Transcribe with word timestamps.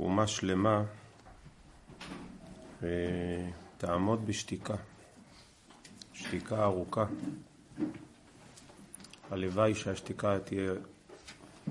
אומה 0.00 0.26
שלמה 0.26 0.82
ותעמוד 2.82 4.26
בשתיקה, 4.26 4.74
שתיקה 6.12 6.64
ארוכה. 6.64 7.04
הלוואי 9.30 9.74
שהשתיקה 9.74 10.38
תהיה 10.38 10.72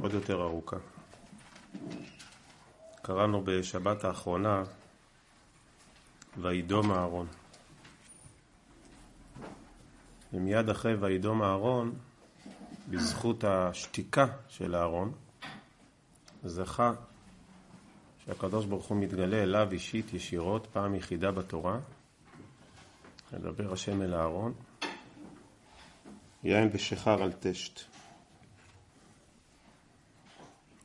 עוד 0.01 0.13
יותר 0.13 0.41
ארוכה. 0.41 0.77
קראנו 3.01 3.41
בשבת 3.45 4.03
האחרונה 4.03 4.63
וידום 6.37 6.91
אהרון. 6.91 7.27
ומיד 10.33 10.69
אחרי 10.69 10.95
וידום 10.95 11.43
אהרון, 11.43 11.95
בזכות 12.89 13.43
השתיקה 13.43 14.25
של 14.47 14.75
אהרון, 14.75 15.11
זכה 16.43 16.93
שהקדוש 18.25 18.65
ברוך 18.65 18.85
הוא 18.85 18.97
מתגלה 18.97 19.43
אליו 19.43 19.67
אישית 19.71 20.13
ישירות, 20.13 20.67
פעם 20.73 20.95
יחידה 20.95 21.31
בתורה, 21.31 21.79
לדבר 23.33 23.73
השם 23.73 24.01
אל 24.01 24.13
אהרון, 24.13 24.53
יין 26.43 26.69
ושחר 26.73 27.23
על 27.23 27.31
טשט. 27.31 27.81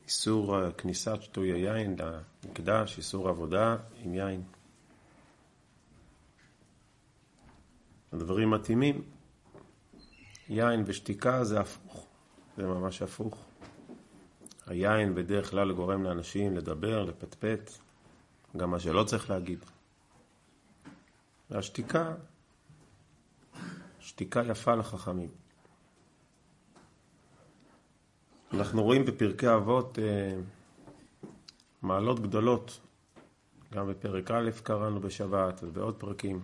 איסור 0.05 0.71
כניסת 0.71 1.21
שטוי 1.21 1.51
היין 1.51 1.95
למקדש, 2.43 2.97
איסור 2.97 3.29
עבודה 3.29 3.77
עם 4.03 4.13
יין. 4.13 4.43
הדברים 8.13 8.51
מתאימים. 8.51 9.01
יין 10.49 10.83
ושתיקה 10.85 11.43
זה 11.43 11.59
הפוך, 11.59 12.05
זה 12.57 12.63
ממש 12.63 13.01
הפוך. 13.01 13.45
היין 14.67 15.15
בדרך 15.15 15.49
כלל 15.49 15.73
גורם 15.73 16.03
לאנשים 16.03 16.57
לדבר, 16.57 17.03
לפטפט, 17.03 17.71
גם 18.57 18.71
מה 18.71 18.79
שלא 18.79 19.03
צריך 19.03 19.29
להגיד. 19.29 19.59
והשתיקה, 21.49 22.13
שתיקה 23.99 24.41
יפה 24.49 24.75
לחכמים. 24.75 25.29
אנחנו 28.53 28.83
רואים 28.83 29.05
בפרקי 29.05 29.53
אבות 29.53 29.99
אה, 29.99 30.35
מעלות 31.81 32.19
גדולות, 32.19 32.79
גם 33.73 33.87
בפרק 33.89 34.31
א' 34.31 34.49
קראנו 34.63 34.99
בשבת 34.99 35.59
ובעוד 35.63 35.95
פרקים, 35.95 36.43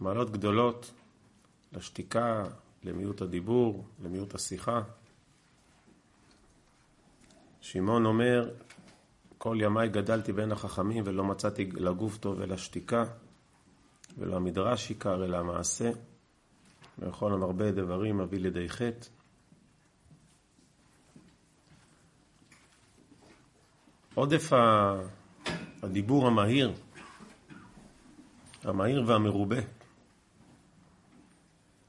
מעלות 0.00 0.30
גדולות 0.30 0.90
לשתיקה, 1.72 2.44
למיעוט 2.84 3.22
הדיבור, 3.22 3.84
למיעוט 4.04 4.34
השיחה. 4.34 4.82
שמעון 7.66 8.06
אומר, 8.06 8.50
כל 9.38 9.56
ימיי 9.60 9.88
גדלתי 9.88 10.32
בין 10.32 10.52
החכמים 10.52 11.04
ולא 11.06 11.24
מצאתי 11.24 11.70
לגוף 11.70 12.18
טוב 12.18 12.40
אלא 12.40 12.56
שתיקה, 12.56 13.04
ולא 14.18 14.36
המדרש 14.36 14.88
עיקר 14.88 15.24
אלא 15.24 15.36
המעשה, 15.36 15.90
ויכול 16.98 17.32
המרבה 17.32 17.70
דברים 17.70 18.18
מביא 18.18 18.38
לידי 18.38 18.68
חטא. 18.68 19.08
עודף 24.14 24.52
הדיבור 25.82 26.26
המהיר, 26.26 26.72
המהיר 28.62 29.04
והמרובה, 29.06 29.60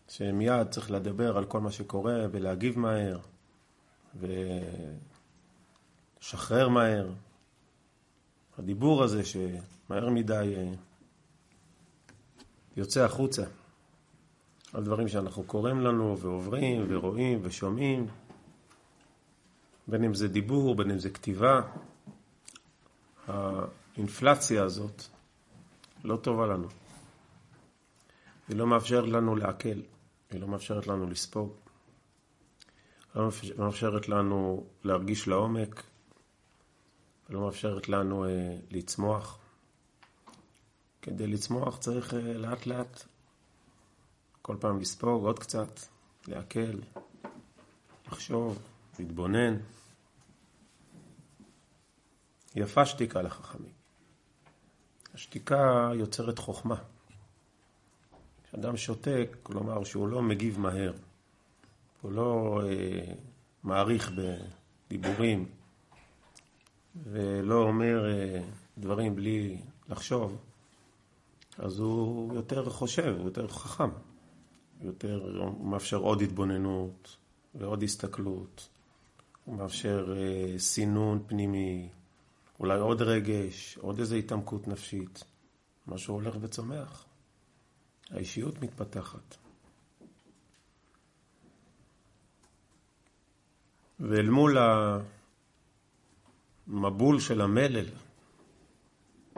שמיד 0.08 0.68
צריך 0.70 0.92
לדבר 0.92 1.38
על 1.38 1.46
כל 1.46 1.60
מה 1.60 1.72
שקורה 1.72 2.26
ולהגיב 2.32 2.80
מהר 2.80 3.20
ולשחרר 6.28 6.70
מהר. 6.70 7.10
הדיבור 8.58 9.04
הזה 9.04 9.26
שמהר 9.26 10.10
מדי 10.10 10.54
אה, 10.58 10.74
יוצא 12.78 13.04
החוצה 13.04 13.44
על 14.74 14.84
דברים 14.84 15.08
שאנחנו 15.08 15.44
קוראים 15.44 15.82
לנו 15.82 16.18
ועוברים 16.18 16.86
ורואים 16.90 17.40
ושומעים, 17.44 18.08
בין 19.88 20.04
אם 20.04 20.14
זה 20.14 20.28
דיבור, 20.28 20.76
בין 20.76 20.92
אם 20.92 21.00
זה 21.00 21.10
כתיבה. 21.10 21.62
האינפלציה 23.28 24.64
הזאת 24.64 25.04
לא 26.04 26.18
טובה 26.18 26.48
לנו. 26.48 26.68
היא 28.48 28.58
לא 28.58 28.68
מאפשרת 28.68 29.10
לנו 29.10 29.36
לעכל, 29.36 29.80
היא 30.32 30.42
לא 30.42 30.48
מאפשרת 30.48 30.88
לנו 30.88 31.10
לספוג, 31.10 31.54
לא 33.16 33.30
מאפשרת 33.58 34.10
לנו 34.10 34.64
להרגיש 34.84 35.28
לעומק, 35.28 35.84
לא 37.30 37.42
מאפשרת 37.42 37.90
לנו 37.90 38.26
אה, 38.26 38.58
לצמוח. 38.72 39.40
כדי 41.02 41.28
לצמוח 41.28 41.78
צריך 41.78 42.14
אה, 42.14 42.20
לאט 42.20 42.66
לאט 42.66 43.04
כל 44.42 44.58
פעם 44.60 44.80
לספוג 44.80 45.24
עוד 45.24 45.40
קצת, 45.40 45.80
לעכל, 46.28 46.80
לחשוב, 48.08 48.60
להתבונן. 49.00 49.58
יפה 52.56 52.86
שתיקה 52.86 53.22
לחכמים. 53.22 53.72
השתיקה 55.14 55.92
יוצרת 55.96 56.40
חוכמה. 56.40 56.76
כשאדם 58.44 58.78
שותק, 58.78 59.38
כלומר 59.44 59.84
שהוא 59.84 60.08
לא 60.08 60.22
מגיב 60.22 60.60
מהר, 60.60 60.94
הוא 62.02 62.12
לא 62.12 62.62
אה, 62.66 63.14
מעריך 63.64 64.12
בדיבורים 64.88 65.52
ולא 67.04 67.64
אומר 67.64 68.12
אה, 68.12 68.42
דברים 68.78 69.16
בלי 69.16 69.62
לחשוב, 69.90 70.38
אז 71.58 71.80
הוא 71.80 72.34
יותר 72.34 72.70
חושב, 72.70 73.16
הוא 73.18 73.26
יותר 73.26 73.48
חכם, 73.48 73.90
יותר, 74.82 75.40
הוא 75.40 75.68
מאפשר 75.68 75.98
עוד 75.98 76.22
התבוננות 76.22 77.18
ועוד 77.56 77.84
הסתכלות, 77.84 78.70
הוא 79.46 79.56
מאפשר 79.56 80.14
אה, 80.18 80.60
סינון 80.60 81.24
פנימי, 81.28 81.90
אולי 82.60 82.80
עוד 82.80 83.02
רגש, 83.02 83.78
עוד 83.78 84.00
איזו 84.00 84.16
התעמקות 84.16 84.68
נפשית. 84.68 85.24
משהו 85.88 86.14
הולך 86.14 86.36
וצומח. 86.42 87.06
האישיות 88.10 88.62
מתפתחת. 88.62 89.38
ואל 94.00 94.30
מול 94.30 94.58
המבול 96.68 97.20
של 97.20 97.42
המלל, 97.42 97.86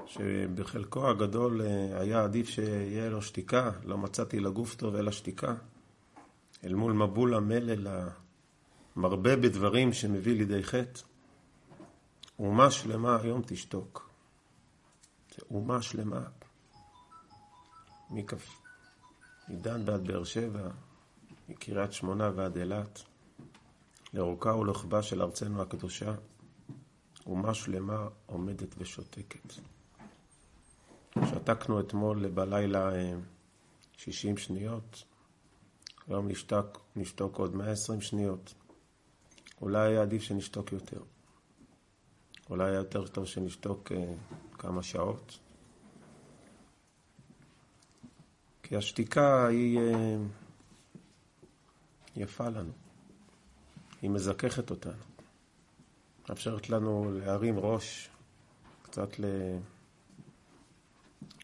שבחלקו 0.06 1.09
הגדול 1.09 1.62
אה, 1.62 2.00
היה 2.01 2.23
עדיף 2.23 2.50
שיהיה 2.50 3.09
לו 3.09 3.22
שתיקה, 3.22 3.72
לא 3.84 3.97
מצאתי 3.97 4.40
לגוף 4.40 4.75
טוב 4.75 4.95
אלא 4.95 5.12
שתיקה, 5.12 5.56
אל 6.63 6.75
מול 6.75 6.94
מבול 6.94 7.34
המלל 7.34 7.88
המרבה 8.95 9.35
בדברים 9.35 9.94
שמביא 9.94 10.38
לידי 10.38 10.63
חטא, 10.63 11.01
אומה 12.39 12.72
שלמה 12.72 13.18
היום 13.22 13.41
תשתוק. 13.45 14.09
זה 15.35 15.41
אומה 15.51 15.81
שלמה. 15.81 16.22
מכף... 18.09 18.62
מדן 19.50 19.84
ועד 19.85 20.07
באר 20.07 20.23
שבע, 20.23 20.69
מקריית 21.50 21.94
שמונה 21.94 22.31
ועד 22.35 22.57
אילת, 22.57 23.03
לאורכה 24.13 24.56
ולרוחבה 24.56 25.01
של 25.03 25.22
ארצנו 25.22 25.62
הקדושה, 25.62 26.13
אומה 27.29 27.53
שלמה 27.53 28.07
עומדת 28.25 28.75
ושותקת. 28.78 29.53
שתקנו 31.25 31.79
אתמול 31.79 32.28
בלילה 32.28 32.90
60 33.97 34.35
אה, 34.35 34.41
שניות, 34.41 35.03
היום 36.07 36.28
נשתק, 36.28 36.66
נשתוק 36.95 37.38
עוד 37.38 37.56
120 37.56 38.01
שניות. 38.01 38.53
אולי 39.62 39.88
היה 39.88 40.01
עדיף 40.01 40.22
שנשתוק 40.22 40.72
יותר. 40.72 41.01
אולי 42.50 42.69
היה 42.69 42.77
יותר 42.77 43.07
טוב 43.07 43.25
שנשתוק 43.25 43.92
אה, 43.92 44.13
כמה 44.54 44.83
שעות. 44.83 45.39
כי 48.63 48.75
השתיקה 48.75 49.48
היא 49.48 49.80
אה, 49.80 50.18
יפה 52.15 52.50
לנו, 52.50 52.71
היא 54.01 54.09
מזככת 54.09 54.69
אותנו, 54.69 55.08
מאפשרת 56.30 56.70
לנו 56.70 57.12
להרים 57.14 57.60
ראש, 57.60 58.10
קצת 58.84 59.20
ל... 59.20 59.26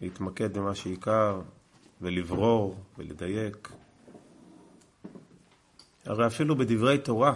להתמקד 0.01 0.57
במה 0.57 0.75
שעיקר 0.75 1.41
ולברור 2.01 2.75
ולדייק. 2.97 3.71
הרי 6.05 6.27
אפילו 6.27 6.55
בדברי 6.55 6.97
תורה, 6.97 7.33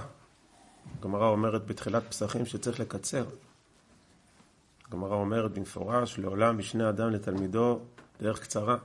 הגמרא 1.00 1.28
אומרת 1.28 1.66
בתחילת 1.66 2.04
פסחים 2.10 2.46
שצריך 2.46 2.80
לקצר. 2.80 3.25
הגמרא 4.88 5.16
אומרת 5.16 5.51
במפורש, 5.51 6.19
לעולם 6.19 6.57
משנה 6.57 6.90
אדם 6.90 7.10
לתלמידו 7.10 7.80
דרך 8.22 8.42
קצרה. 8.42 8.78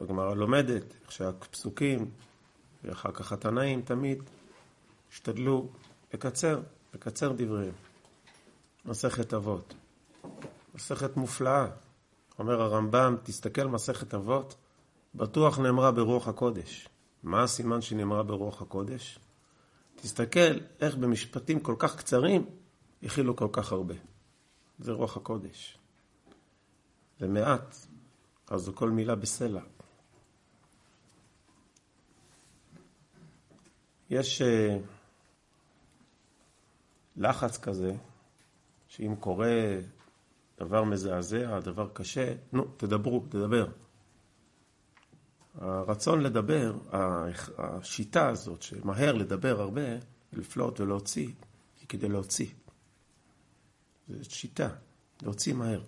הגמרא 0.00 0.34
לומדת 0.34 0.94
איך 1.02 1.12
שהפסוקים 1.12 2.10
ואחר 2.84 3.12
כך 3.12 3.32
התנאים 3.32 3.82
תמיד 3.82 4.22
השתדלו 5.12 5.68
לקצר, 6.16 6.60
לקצר 6.94 7.32
דבריהם. 7.32 7.72
מסכת 8.84 9.34
אבות. 9.34 9.74
מסכת 10.74 11.16
מופלאה. 11.16 11.66
אומר 12.38 12.62
הרמב"ם, 12.62 13.16
תסתכל 13.22 13.64
מסכת 13.64 14.14
אבות, 14.14 14.56
בטוח 15.14 15.58
נאמרה 15.58 15.92
ברוח 15.92 16.28
הקודש. 16.28 16.88
מה 17.22 17.42
הסימן 17.42 17.82
שנאמרה 17.82 18.22
ברוח 18.22 18.62
הקודש? 18.62 19.18
תסתכל 19.96 20.58
איך 20.80 20.94
במשפטים 20.94 21.60
כל 21.60 21.74
כך 21.78 21.96
קצרים 21.96 22.46
הכילו 23.02 23.36
כל 23.36 23.48
כך 23.52 23.72
הרבה. 23.72 23.94
זה 24.78 24.92
רוח 24.92 25.16
הקודש. 25.16 25.78
זה 27.20 27.28
מעט, 27.28 27.76
אז 28.48 28.60
זו 28.60 28.72
כל 28.74 28.90
מילה 28.90 29.14
בסלע. 29.14 29.60
יש 34.10 34.42
uh, 34.42 34.95
לחץ 37.16 37.58
כזה, 37.58 37.96
שאם 38.88 39.14
קורה 39.20 39.78
דבר 40.58 40.84
מזעזע, 40.84 41.60
דבר 41.60 41.88
קשה, 41.92 42.34
נו, 42.52 42.64
תדברו, 42.76 43.24
תדבר. 43.28 43.66
הרצון 45.54 46.20
לדבר, 46.20 46.76
השיטה 47.58 48.28
הזאת, 48.28 48.62
שמהר 48.62 49.12
לדבר 49.12 49.60
הרבה, 49.60 49.82
לפלוט 50.32 50.80
ולהוציא, 50.80 51.28
היא 51.80 51.88
כדי 51.88 52.08
להוציא. 52.08 52.48
זו 54.08 54.34
שיטה, 54.34 54.68
להוציא 55.22 55.54
מהר. 55.54 55.82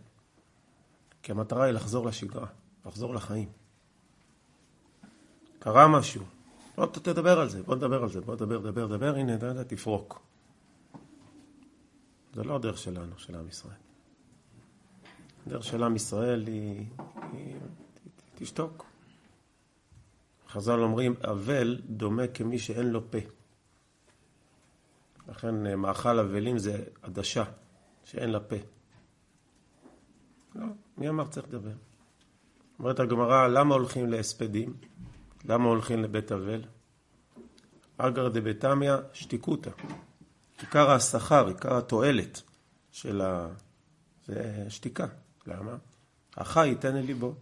כי 1.23 1.33
המטרה 1.33 1.65
היא 1.65 1.73
לחזור 1.73 2.07
לשגרה, 2.07 2.47
לחזור 2.87 3.15
לחיים. 3.15 3.49
קרה 5.59 5.89
משהו, 5.89 6.25
לא 6.79 6.87
תדבר 6.87 7.41
על 7.41 7.49
זה, 7.49 7.63
בוא 7.63 7.77
נדבר 7.77 8.03
על 8.03 8.09
זה, 8.09 8.21
בוא 8.21 8.35
נדבר, 8.35 8.59
דבר, 8.59 8.87
דבר, 8.87 9.15
הנה, 9.17 9.37
דה, 9.37 9.65
תפרוק. 9.65 10.28
זה 12.35 12.45
לא 12.45 12.57
הדרך 12.57 12.79
שלנו, 12.79 13.19
של 13.19 13.35
עם 13.35 13.49
ישראל. 13.49 13.77
הדרך 15.47 15.65
של 15.65 15.83
עם 15.83 15.97
ישראל 15.97 16.47
היא, 16.47 16.87
היא 17.33 17.57
תשתוק. 18.35 18.87
חז"ל 20.49 20.81
אומרים, 20.81 21.15
אבל 21.25 21.81
דומה 21.85 22.27
כמי 22.27 22.59
שאין 22.59 22.87
לו 22.87 23.11
פה. 23.11 23.19
לכן 25.29 25.67
אה, 25.67 25.77
מאכל 25.77 26.19
אבלים 26.19 26.59
זה 26.59 26.85
עדשה, 27.03 27.45
שאין 28.05 28.31
לה 28.31 28.41
פה. 28.41 28.57
לא, 30.55 30.67
מי 30.99 31.09
אמר 31.09 31.27
צריך 31.27 31.49
לדבר? 31.49 31.75
אומרת 32.79 33.01
הגמרא, 33.01 33.49
למה 33.49 33.75
הולכים 33.75 34.09
להספדים? 34.09 34.77
למה 35.45 35.69
הולכים 35.69 36.03
לבית 36.03 36.33
אבל? 36.33 36.65
אגר 37.97 38.29
דבתמיא 38.29 38.93
שתיקותא. 39.13 39.71
עיקר 40.61 40.91
השכר, 40.91 41.47
עיקר 41.47 41.77
התועלת 41.77 42.43
של 42.93 43.21
ה... 43.21 43.49
זה 44.27 44.65
שתיקה. 44.69 45.07
למה? 45.47 45.77
החי 46.37 46.69
ייתן 46.69 46.97
אל 46.97 47.05
ליבו. 47.05 47.35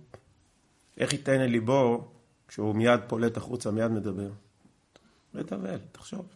איך 0.97 1.13
ייתן 1.13 1.41
אל 1.41 1.51
ליבו 1.51 2.09
כשהוא 2.49 2.75
מיד 2.75 3.01
פולט 3.09 3.37
החוצה, 3.37 3.71
מיד 3.71 3.91
מדבר? 3.91 4.31
בית 5.35 5.53
אבל, 5.53 5.79
תחשוב. 5.93 6.27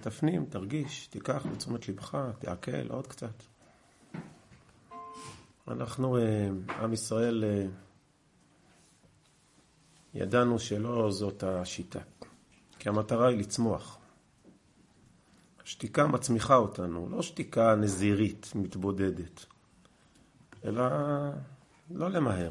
תפנים, 0.00 0.44
תרגיש, 0.44 1.06
תיקח 1.06 1.46
לתשומת 1.52 1.88
לבך, 1.88 2.18
תעכל 2.38 2.88
עוד 2.88 3.06
קצת. 3.06 3.42
אנחנו, 5.68 6.18
אה, 6.18 6.48
עם 6.80 6.92
ישראל, 6.92 7.44
אה, 7.44 7.66
ידענו 10.14 10.58
שלא 10.58 11.10
זאת 11.10 11.42
השיטה, 11.42 11.98
כי 12.78 12.88
המטרה 12.88 13.28
היא 13.28 13.38
לצמוח. 13.38 13.98
שתיקה 15.64 16.06
מצמיחה 16.06 16.56
אותנו, 16.56 17.08
לא 17.10 17.22
שתיקה 17.22 17.74
נזירית, 17.74 18.52
מתבודדת, 18.54 19.46
אלא 20.64 20.84
לא 21.90 22.10
למהר. 22.10 22.50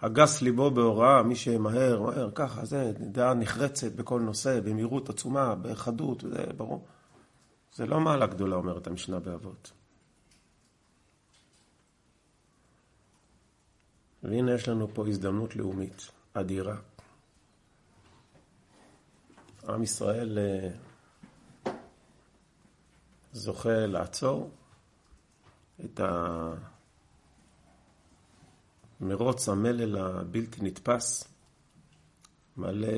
הגס 0.00 0.42
ליבו 0.42 0.70
בהוראה, 0.70 1.22
מי 1.22 1.36
שמהר, 1.36 2.02
מהר, 2.02 2.30
ככה, 2.34 2.64
זה 2.64 2.92
דעה 2.98 3.34
נחרצת 3.34 3.92
בכל 3.92 4.20
נושא, 4.20 4.60
במהירות 4.60 5.08
עצומה, 5.08 5.54
בחדות, 5.54 6.20
זה 6.20 6.46
ברור. 6.56 6.86
זה 7.74 7.86
לא 7.86 8.00
מעלה 8.00 8.26
גדולה, 8.26 8.56
אומרת 8.56 8.86
המשנה 8.86 9.20
באבות. 9.20 9.72
והנה 14.22 14.54
יש 14.54 14.68
לנו 14.68 14.88
פה 14.94 15.08
הזדמנות 15.08 15.56
לאומית 15.56 16.10
אדירה. 16.32 16.76
עם 19.68 19.82
ישראל 19.82 20.38
אה, 20.38 20.70
זוכה 23.32 23.86
לעצור 23.86 24.50
את 25.84 26.00
המרוץ 29.00 29.48
המלל 29.48 29.96
הבלתי 29.96 30.62
נתפס, 30.62 31.24
מלא, 32.56 32.88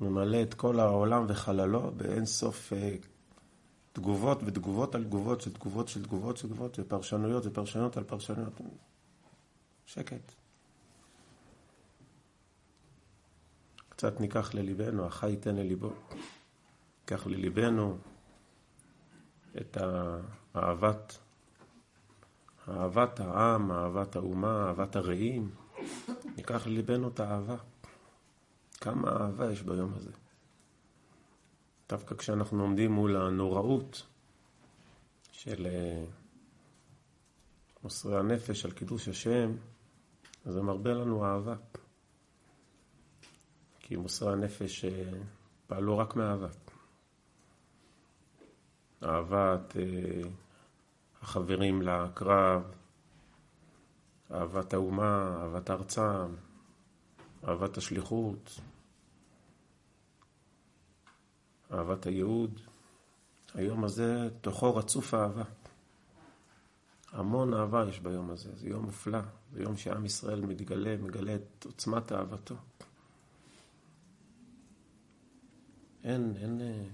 ממלא 0.00 0.42
את 0.42 0.54
כל 0.54 0.80
העולם 0.80 1.24
וחללו 1.28 1.90
באין 1.96 2.26
סוף 2.26 2.72
אה, 2.72 2.96
תגובות 3.92 4.38
ותגובות 4.44 4.94
על 4.94 5.04
תגובות 5.04 5.40
של 5.40 5.52
תגובות 5.52 5.88
של 5.88 6.02
תגובות 6.02 6.36
של 6.36 6.48
תגובות 6.48 6.78
ופרשנויות 6.78 7.46
ופרשנויות 7.46 7.96
על 7.96 8.04
פרשנויות. 8.04 8.60
שקט. 9.86 10.32
קצת 13.88 14.20
ניקח 14.20 14.54
לליבנו, 14.54 15.06
החי 15.06 15.30
ייתן 15.30 15.56
לליבו. 15.56 15.92
ניקח 17.10 17.26
לליבנו 17.26 17.98
את 19.60 19.76
אהבת, 20.56 21.18
אהבת 22.68 23.20
העם, 23.20 23.72
אהבת 23.72 24.16
האומה, 24.16 24.66
אהבת 24.66 24.96
הרעים. 24.96 25.50
ניקח 26.36 26.66
לליבנו 26.66 27.08
את 27.08 27.20
האהבה. 27.20 27.56
כמה 28.80 29.10
אהבה 29.10 29.52
יש 29.52 29.62
ביום 29.62 29.94
הזה. 29.94 30.10
דווקא 31.88 32.14
כשאנחנו 32.14 32.62
עומדים 32.62 32.92
מול 32.92 33.16
הנוראות 33.16 34.06
של 35.32 35.66
אה, 35.66 36.04
מוסרי 37.84 38.18
הנפש 38.18 38.64
על 38.64 38.70
קידוש 38.70 39.08
השם, 39.08 39.52
אז 40.44 40.52
זה 40.54 40.62
מרבה 40.62 40.90
לנו 40.90 41.24
אהבה. 41.24 41.54
כי 43.80 43.96
מוסרי 43.96 44.32
הנפש 44.32 44.84
אה, 44.84 45.12
פעלו 45.66 45.98
רק 45.98 46.16
מאהבה. 46.16 46.48
אהבת 49.02 49.76
אה, 49.76 50.30
החברים 51.22 51.82
לקרב, 51.82 52.62
אהבת 54.30 54.74
האומה, 54.74 55.36
אהבת 55.40 55.70
ארצם, 55.70 56.34
אהבת 57.48 57.76
השליחות, 57.76 58.60
אהבת 61.72 62.06
הייעוד. 62.06 62.60
היום 63.54 63.84
הזה 63.84 64.28
תוכו 64.40 64.76
רצוף 64.76 65.14
אהבה. 65.14 65.44
המון 67.12 67.54
אהבה 67.54 67.84
יש 67.88 68.00
ביום 68.00 68.30
הזה, 68.30 68.56
זה 68.56 68.68
יום 68.68 68.84
מופלא, 68.84 69.20
זה 69.52 69.62
יום 69.62 69.76
שעם 69.76 70.04
ישראל 70.04 70.40
מתגלה, 70.40 70.96
מגלה 70.96 71.34
את 71.34 71.64
עוצמת 71.64 72.12
אהבתו. 72.12 72.56
אין, 76.04 76.34
אין 76.36 76.60
אה, 76.60 76.84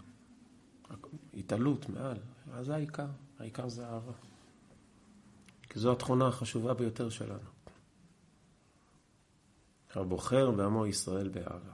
התעלות 1.37 1.88
מעל, 1.88 2.17
זה 2.62 2.75
העיקר, 2.75 3.07
העיקר 3.38 3.69
זה 3.69 3.87
אהבה. 3.87 4.12
כי 5.62 5.79
זו 5.79 5.93
התכונה 5.93 6.29
החשובה 6.29 6.75
ביותר 6.75 7.09
שלנו. 7.09 7.49
הבוחר 9.95 10.50
בעמו 10.50 10.87
ישראל 10.87 11.29
באהבה. 11.29 11.73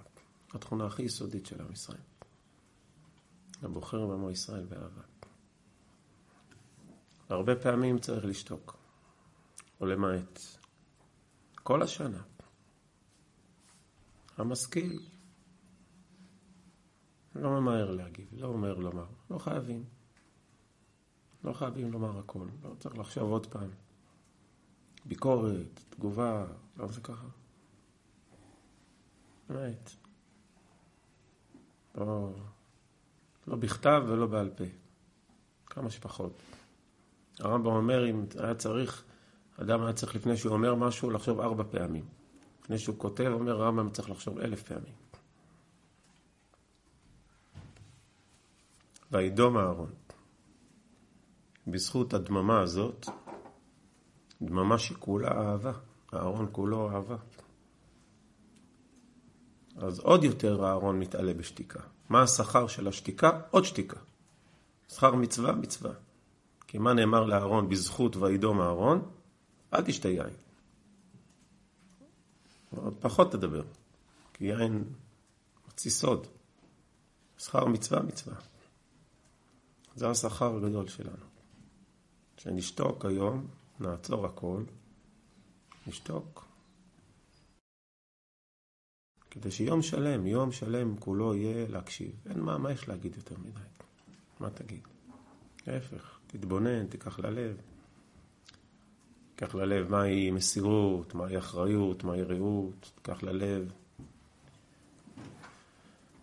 התכונה 0.54 0.86
הכי 0.86 1.02
יסודית 1.02 1.46
של 1.46 1.60
עם 1.60 1.72
ישראל. 1.72 2.00
הבוחר 3.62 4.06
בעמו 4.06 4.30
ישראל 4.30 4.64
באהבה. 4.64 5.02
הרבה 7.28 7.56
פעמים 7.56 7.98
צריך 7.98 8.24
לשתוק, 8.24 8.76
או 9.80 9.86
למעט. 9.86 10.40
כל 11.54 11.82
השנה. 11.82 12.22
המשכיל 14.36 15.09
לא 17.34 17.60
ממהר 17.60 17.90
להגיב, 17.90 18.28
לא 18.32 18.46
אומר 18.46 18.74
לומר, 18.74 19.06
לא 19.30 19.38
חייבים. 19.38 19.84
לא 21.44 21.52
חייבים 21.52 21.92
לומר 21.92 22.18
הכל, 22.18 22.46
לא 22.62 22.70
צריך 22.78 22.98
לחשוב 22.98 23.30
עוד 23.30 23.46
פעם. 23.46 23.70
ביקורת, 25.04 25.80
תגובה, 25.90 26.46
לא 26.76 26.86
זה 26.86 27.00
ככה. 27.00 27.26
באמת. 29.48 29.90
לא... 31.94 32.32
לא 33.46 33.56
בכתב 33.56 34.02
ולא 34.08 34.26
בעל 34.26 34.50
פה. 34.56 34.64
כמה 35.66 35.90
שפחות. 35.90 36.32
הרמב"ם 37.38 37.66
אומר, 37.66 38.10
אם 38.10 38.24
היה 38.38 38.54
צריך, 38.54 39.04
אדם 39.56 39.82
היה 39.82 39.92
צריך 39.92 40.14
לפני 40.14 40.36
שהוא 40.36 40.52
אומר 40.52 40.74
משהו, 40.74 41.10
לחשוב 41.10 41.40
ארבע 41.40 41.64
פעמים. 41.70 42.04
לפני 42.62 42.78
שהוא 42.78 42.98
כותב, 42.98 43.30
אומר 43.32 43.62
הרמב"ם 43.62 43.90
צריך 43.90 44.10
לחשוב 44.10 44.38
אלף 44.38 44.62
פעמים. 44.62 44.94
וידום 49.12 49.58
אהרון. 49.58 49.90
בזכות 51.66 52.14
הדממה 52.14 52.60
הזאת, 52.60 53.06
דממה 54.42 54.78
שכולה 54.78 55.28
אהבה, 55.28 55.72
אהרון 56.14 56.48
כולו 56.52 56.90
אהבה. 56.90 57.16
אז 59.76 59.98
עוד 59.98 60.24
יותר 60.24 60.64
אהרון 60.64 60.98
מתעלה 60.98 61.34
בשתיקה. 61.34 61.80
מה 62.08 62.22
השכר 62.22 62.66
של 62.66 62.88
השתיקה? 62.88 63.40
עוד 63.50 63.64
שתיקה. 63.64 63.96
שכר 64.88 65.14
מצווה, 65.14 65.52
מצווה. 65.52 65.92
כי 66.66 66.78
מה 66.78 66.92
נאמר 66.94 67.24
לאהרון 67.24 67.68
בזכות 67.68 68.16
וידום 68.16 68.60
אהרון? 68.60 69.10
אל 69.74 69.82
תשתה 69.82 70.08
יין. 70.08 70.34
פחות 73.00 73.32
תדבר, 73.32 73.62
כי 74.32 74.44
יין 74.44 74.84
מוציא 75.66 75.90
סוד. 75.90 76.26
שכר 77.38 77.64
מצווה, 77.64 78.02
מצווה. 78.02 78.49
זה 80.00 80.10
השכר 80.10 80.56
הגדול 80.56 80.88
שלנו. 80.88 81.26
שנשתוק 82.36 83.04
היום, 83.04 83.46
נעצור 83.80 84.26
הכל, 84.26 84.62
נשתוק. 85.86 86.44
כדי 89.30 89.50
שיום 89.50 89.82
שלם, 89.82 90.26
יום 90.26 90.52
שלם 90.52 90.96
כולו 90.96 91.34
יהיה 91.34 91.68
להקשיב. 91.68 92.10
אין 92.30 92.40
מה, 92.40 92.58
מה 92.58 92.72
יש 92.72 92.88
להגיד 92.88 93.16
יותר 93.16 93.34
מדי? 93.38 93.60
מה 94.40 94.50
תגיד? 94.50 94.80
להפך, 95.66 96.18
תתבונן, 96.26 96.86
תיקח 96.86 97.18
ללב. 97.18 97.56
תיקח 99.34 99.54
ללב 99.54 99.90
מהי 99.90 100.30
מסירות, 100.30 101.14
מהי 101.14 101.38
אחריות, 101.38 102.04
מהי 102.04 102.22
רעות, 102.22 102.92
תיקח 102.94 103.22
ללב 103.22 103.72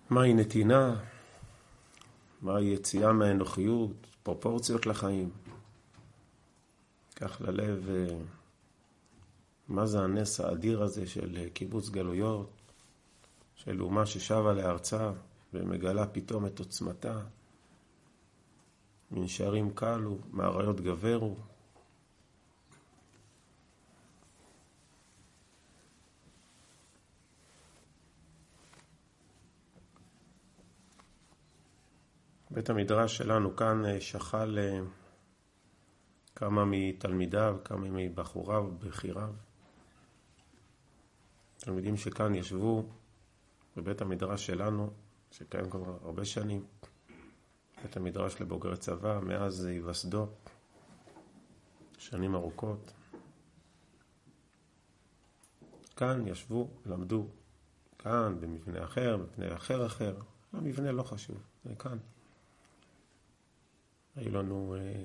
מהי 0.10 0.34
נתינה, 0.34 1.04
מהי 2.42 2.66
יציאה 2.66 3.14
מהאנוכיות, 3.14 4.08
פרופורציות 4.24 4.86
לחיים. 4.86 5.30
תיקח 7.10 7.42
ללב 7.42 7.90
אה, 7.90 8.18
מה 9.68 9.86
זה 9.86 10.00
הנס 10.00 10.40
האדיר 10.40 10.84
הזה 10.84 11.08
של 11.08 11.38
אה, 11.38 11.50
קיבוץ 11.50 11.90
גלויות, 11.90 12.50
של 13.56 13.82
אומה 13.82 14.06
ששבה 14.06 14.54
לארצה 14.54 15.12
ומגלה 15.54 16.06
פתאום 16.06 16.46
את 16.46 16.60
עוצמתה. 16.60 17.20
מנשרים 19.12 19.72
קלו, 19.76 20.18
מאריות 20.32 20.82
גברו. 20.82 21.36
בית 32.58 32.70
המדרש 32.70 33.18
שלנו 33.18 33.56
כאן 33.56 33.86
אה, 33.86 34.02
שכל 34.02 34.58
אה, 34.58 34.80
כמה 36.36 36.66
מתלמידיו, 36.66 37.58
כמה 37.64 37.88
מבחוריו, 37.90 38.72
בחיריו. 38.80 39.34
תלמידים 41.58 41.98
שכאן 41.98 42.36
ישבו 42.36 42.90
בבית 43.76 44.02
המדרש 44.02 44.46
שלנו, 44.46 44.90
שקיים 45.32 45.70
כבר 45.70 45.98
הרבה 46.04 46.26
שנים, 46.26 46.66
בית 47.84 47.98
המדרש 47.98 48.42
לבוגרי 48.42 48.78
צבא, 48.78 49.20
מאז 49.20 49.66
היווסדו, 49.66 50.28
שנים 51.98 52.36
ארוכות. 52.36 52.94
כאן 55.96 56.28
ישבו, 56.28 56.70
למדו, 56.86 57.28
כאן, 58.00 58.38
במבנה 58.40 58.84
אחר, 58.84 59.18
במבנה 59.18 59.56
אחר 59.56 59.86
אחר, 59.86 60.16
המבנה 60.54 60.92
לא 60.92 61.04
חשוב, 61.04 61.38
זה 61.66 61.76
כאן. 61.76 61.98
היו 64.18 64.32
לנו 64.32 64.76
אה, 64.80 65.04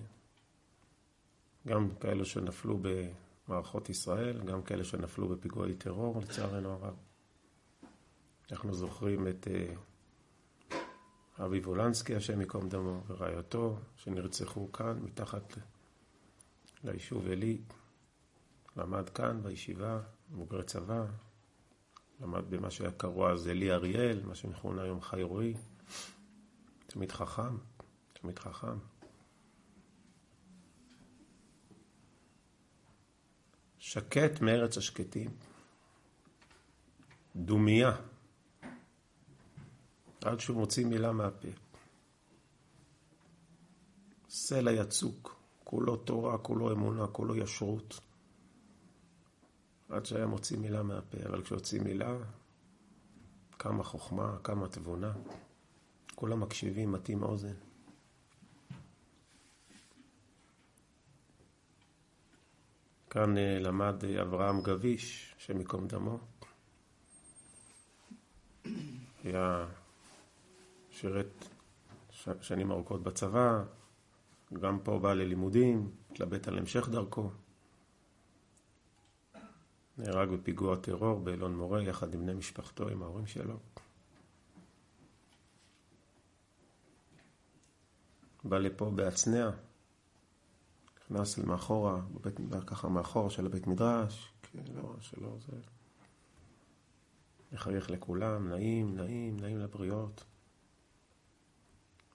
גם 1.67 1.89
כאלה 2.01 2.25
שנפלו 2.25 2.79
במערכות 2.83 3.89
ישראל, 3.89 4.43
גם 4.43 4.63
כאלה 4.63 4.85
שנפלו 4.85 5.29
בפיגועי 5.29 5.75
טרור, 5.75 6.21
לצערנו 6.21 6.73
הרב. 6.73 6.95
אנחנו 8.51 8.75
זוכרים 8.75 9.29
את 9.29 9.49
אה, 9.49 9.75
אבי 11.45 11.59
וולנסקי, 11.59 12.15
השם 12.15 12.41
ייקום 12.41 12.69
דמו, 12.69 13.03
ורעייתו, 13.07 13.79
שנרצחו 13.97 14.73
כאן, 14.73 14.99
מתחת 15.03 15.59
ליישוב 16.85 17.29
עלי. 17.29 17.59
למד 18.77 19.09
כאן 19.09 19.43
בישיבה, 19.43 20.01
בוגרי 20.29 20.63
צבא, 20.63 21.05
למד 22.21 22.51
במה 22.51 22.71
שהיה 22.71 22.93
קרוע 22.93 23.33
אז 23.33 23.47
עלי 23.47 23.73
אריאל, 23.73 24.21
מה 24.25 24.35
שמכונה 24.35 24.83
היום 24.83 25.01
חי 25.01 25.23
רועי. 25.23 25.55
תמיד 26.87 27.13
חכם, 27.13 27.57
תמיד 28.13 28.39
חכם. 28.39 28.92
שקט 33.93 34.41
מארץ 34.41 34.79
השקטים. 34.79 35.31
דומייה. 37.37 37.97
עד 40.25 40.41
שהוא 40.41 40.57
מוציא 40.57 40.87
מילה 40.87 41.13
מהפה. 41.13 41.49
סלע 44.29 44.73
יצוק, 44.73 45.37
כולו 45.65 45.97
תורה, 45.97 46.39
כולו 46.39 46.73
אמונה, 46.73 47.07
כולו 47.07 47.37
ישרות. 47.37 48.01
עד 49.89 50.07
שהיה 50.07 50.27
מוציא 50.27 50.59
מילה 50.59 50.83
מהפה, 50.83 51.19
אבל 51.29 51.43
כשהוציא 51.43 51.81
מילה, 51.81 52.17
כמה 53.59 53.85
חוכמה, 53.85 54.37
כמה 54.45 54.69
תבונה. 54.69 55.13
כולם 56.15 56.41
מקשיבים, 56.41 56.93
מטים 56.93 57.23
אוזן. 57.23 57.55
כאן 63.13 63.39
אה, 63.39 63.59
למד 63.61 64.05
אה, 64.05 64.23
אברהם 64.23 64.63
גביש, 64.63 65.35
השם 65.39 65.59
ייקום 65.59 65.87
דמו. 65.87 66.19
היה 69.25 69.67
שירת 70.91 71.45
שנים 72.41 72.71
ארוכות 72.71 73.03
בצבא, 73.03 73.65
גם 74.53 74.79
פה 74.85 74.99
בא 74.99 75.15
ללימודים, 75.15 75.91
התלבט 76.11 76.49
על 76.49 76.59
המשך 76.59 76.89
דרכו. 76.89 77.31
נהרג 79.99 80.29
בפיגוע 80.31 80.77
טרור 80.77 81.21
באלון 81.21 81.57
מורה 81.57 81.83
יחד 81.83 82.15
עם 82.15 82.21
בני 82.21 82.35
משפחתו, 82.35 82.89
עם 82.89 83.03
ההורים 83.03 83.27
שלו. 83.27 83.59
בא 88.45 88.59
לפה 88.59 88.91
בהצנע, 88.95 89.51
נכנס 91.11 91.39
מאחורה, 91.39 92.01
בבית, 92.15 92.35
ככה 92.67 92.89
מאחורה 92.89 93.31
של 93.31 93.47
הבית 93.47 93.67
מדרש, 93.67 94.33
לא, 94.55 94.95
שלא 95.01 95.37
זה... 95.47 95.57
מחייך 97.53 97.91
לכולם, 97.91 98.49
נעים, 98.49 98.97
נעים, 98.97 99.41
נעים 99.41 99.59
לבריות. 99.59 100.25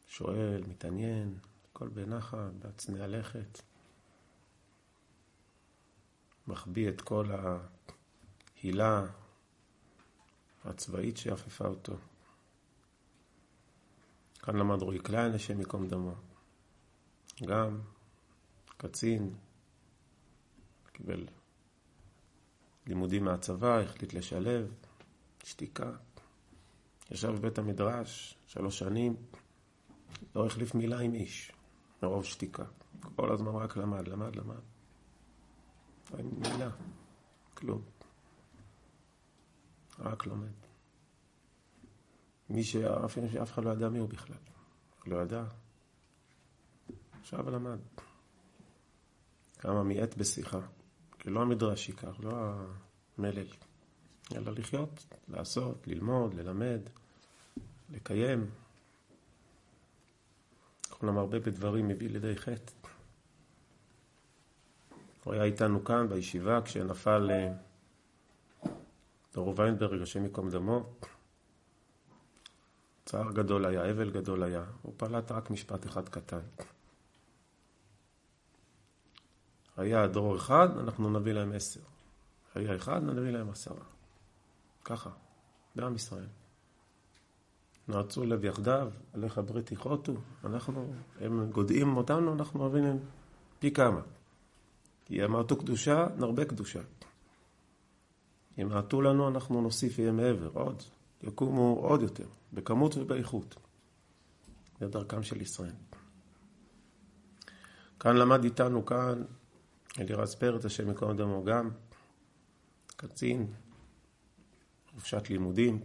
שואל, 0.08 0.64
מתעניין, 0.68 1.38
הכל 1.72 1.88
בנחת, 1.88 2.54
בהצנע 2.60 3.08
לכת. 3.08 3.62
מחביא 6.48 6.90
את 6.90 7.02
כל 7.02 7.26
ההילה 8.62 9.06
הצבאית 10.66 11.18
שאפפה 11.18 11.66
אותו. 11.66 11.96
כאן 14.40 14.56
למד 14.56 14.82
רועי 14.82 15.00
קליין, 15.00 15.34
השם 15.34 15.60
ייקום 15.60 15.88
דמו. 15.88 16.16
גם 17.46 17.80
קצין, 18.78 19.34
קיבל 20.92 21.28
לימודים 22.88 23.24
מהצבא, 23.26 23.80
החליט 23.80 24.14
לשלב, 24.14 24.74
שתיקה. 25.44 25.92
ישב 27.12 27.30
בבית 27.30 27.58
המדרש 27.58 28.38
שלוש 28.48 28.80
שנים, 28.80 29.16
לא 30.36 30.46
החליף 30.46 30.76
מילה 30.76 31.00
עם 31.00 31.14
איש, 31.14 31.52
מרוב 32.04 32.26
שתיקה. 32.26 32.66
כל 33.16 33.32
הזמן 33.32 33.56
רק 33.56 33.78
למד, 33.78 34.08
למד, 34.08 34.36
למד. 34.36 34.62
אין 36.18 36.30
מילה, 36.38 36.70
כלום. 37.54 37.82
רק 40.00 40.26
לומד. 40.26 40.52
מי 42.50 42.64
שאף 42.64 43.52
אחד 43.52 43.64
לא 43.64 43.72
ידע 43.72 43.90
מי 43.90 44.00
הוא 44.00 44.10
בכלל. 44.10 44.38
לא 45.06 45.22
ידע. 45.22 45.44
עכשיו 47.22 47.50
למד. 47.50 47.80
כמה 49.60 49.84
מיעט 49.84 50.18
בשיחה. 50.18 50.60
כי 51.20 51.30
לא 51.30 51.42
המדרש 51.42 51.90
ייקח, 51.90 52.20
לא 52.20 52.32
המלל. 53.18 53.48
אלא 54.36 54.52
לחיות, 54.52 55.06
לעשות, 55.28 55.88
ללמוד, 55.88 56.34
ללמד, 56.34 56.80
לקיים. 57.90 58.50
כולם 60.90 61.18
הרבה 61.18 61.40
בדברים 61.40 61.88
מביא 61.88 62.10
לידי 62.10 62.38
חטא. 62.38 62.72
הוא 65.24 65.34
היה 65.34 65.44
איתנו 65.44 65.84
כאן 65.84 66.10
בישיבה 66.10 66.62
כשנפל 66.62 67.30
אה, 67.32 67.54
דורו 69.34 69.56
ויינברג, 69.56 70.02
השם 70.02 70.24
ייקום 70.24 70.50
דמו. 70.50 70.90
צער 73.06 73.32
גדול 73.32 73.66
היה, 73.66 73.92
אבל 73.92 74.12
גדול 74.12 74.44
היה. 74.44 74.64
הוא 74.82 74.94
פלט 74.98 75.32
רק 75.32 75.50
משפט 75.50 75.86
אחד 75.86 76.10
קטן. 76.10 76.40
היה 79.78 80.08
דור 80.08 80.36
אחד, 80.36 80.78
אנחנו 80.78 81.20
נביא 81.20 81.34
להם 81.34 81.52
עשר. 81.52 81.80
היה 82.56 82.76
אחד, 82.76 83.04
נביא 83.04 83.32
להם 83.32 83.50
עשרה. 83.50 83.84
ככה, 84.84 85.10
בעם 85.76 85.96
ישראל. 85.96 86.28
נועצו 87.88 88.26
לב 88.26 88.46
יחדיו, 88.46 88.92
עליך 89.14 89.42
ברית 89.46 89.72
יכרותו, 89.72 90.14
אנחנו, 90.44 90.94
הם 91.20 91.52
גודעים 91.52 91.98
אותנו, 91.98 92.34
אנחנו 92.34 92.62
אוהבים 92.62 92.84
להם 92.84 92.98
פי 93.60 93.72
כמה. 93.72 94.02
כי 95.06 95.26
אמרתו 95.26 95.58
קדושה, 95.58 96.08
נרבה 96.18 96.46
קדושה. 96.46 96.82
ימעטו 98.58 99.02
לנו, 99.02 99.28
אנחנו 99.28 99.62
נוסיף 99.62 100.00
יהיה 100.00 100.12
מעבר, 100.12 100.50
עוד. 100.54 100.84
יקומו 101.24 101.80
עוד 101.82 102.02
יותר, 102.02 102.26
בכמות 102.54 102.98
ובאיכות. 102.98 103.56
זה 104.80 104.88
דרכם 104.88 105.24
של 105.24 105.42
ישראל. 105.42 105.74
כאן 108.00 108.16
למד 108.16 108.44
איתנו, 108.44 108.86
כאן, 108.86 109.24
אלירז 110.00 110.36
פרץ, 110.36 110.66
השם 110.66 110.92
יקום 110.92 111.18
דמו 111.18 111.44
גם, 111.44 111.70
קצין, 112.96 113.54
חופשת 114.94 115.30
לימודים. 115.30 115.82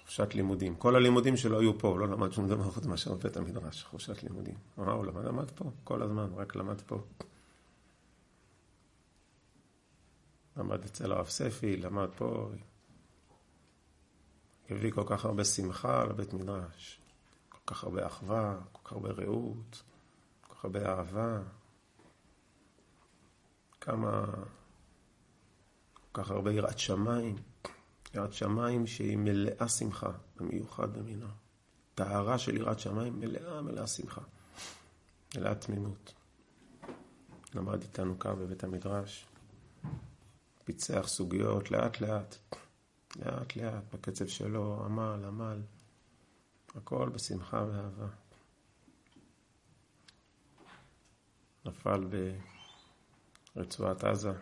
חופשת 0.00 0.34
לימודים. 0.34 0.74
כל 0.74 0.96
הלימודים 0.96 1.36
שלו 1.36 1.60
היו 1.60 1.78
פה, 1.78 1.88
הוא 1.88 1.98
לא 1.98 2.08
למד 2.08 2.32
שום 2.32 2.48
דבר 2.48 2.70
חוץ 2.70 2.86
מאשר 2.86 3.14
בבית 3.14 3.36
המדרש, 3.36 3.84
חופשת 3.84 4.22
לימודים. 4.22 4.54
מה 4.76 4.92
הוא 4.92 5.06
למד? 5.06 5.24
למד 5.24 5.50
פה, 5.50 5.70
כל 5.84 6.02
הזמן, 6.02 6.30
רק 6.34 6.56
למד 6.56 6.80
פה. 6.80 7.02
למד 10.56 10.84
אצל 10.84 11.12
הרב 11.12 11.28
ספי, 11.28 11.76
למד 11.76 12.08
פה. 12.16 12.50
הביא 14.70 14.92
כל 14.92 15.04
כך 15.06 15.24
הרבה 15.24 15.44
שמחה 15.44 16.04
לבית 16.04 16.32
מדרש, 16.32 17.00
כל 17.48 17.58
כך 17.66 17.84
הרבה 17.84 18.06
אחווה, 18.06 18.58
כל 18.72 18.80
כך 18.84 18.92
הרבה 18.92 19.10
רעות, 19.10 19.82
כך 20.60 20.64
הרבה 20.64 20.88
אהבה. 20.88 21.42
כמה, 23.80 24.24
כל 25.94 26.22
כך 26.22 26.30
הרבה 26.30 26.52
יראת 26.52 26.78
שמיים. 26.78 27.36
יראת 28.14 28.32
שמיים 28.32 28.86
שהיא 28.86 29.16
מלאה 29.16 29.68
שמחה, 29.68 30.10
במיוחד 30.36 30.98
במינה. 30.98 31.28
טהרה 31.94 32.38
של 32.38 32.56
יראת 32.56 32.78
שמיים 32.78 33.20
מלאה 33.20 33.62
מלאה 33.62 33.86
שמחה, 33.86 34.20
מלאה 35.36 35.54
תמימות. 35.54 36.14
למד 37.54 37.82
איתנו 37.82 38.18
כאן 38.18 38.34
בבית 38.38 38.64
המדרש, 38.64 39.26
פיצח 40.64 41.04
סוגיות 41.06 41.70
לאט 41.70 42.00
לאט, 42.00 42.36
לאט 43.16 43.56
לאט, 43.56 43.94
בקצב 43.94 44.26
שלו, 44.26 44.84
עמל, 44.84 45.24
עמל, 45.26 45.62
הכל 46.74 47.08
בשמחה 47.08 47.64
ואהבה. 47.72 48.19
נפל 51.64 52.04
ברצועת 53.56 54.04
עזה. 54.04 54.32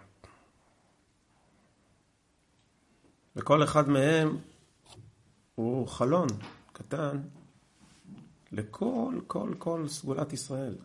וכל 3.36 3.64
אחד 3.64 3.88
מהם 3.88 4.38
הוא 5.54 5.88
חלון 5.88 6.28
קטן 6.72 7.22
לכל, 8.52 9.20
כל, 9.26 9.54
כל 9.58 9.88
סגולת 9.88 10.32
ישראל. 10.32 10.76